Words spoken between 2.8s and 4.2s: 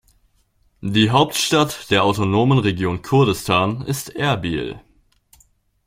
Kurdistan ist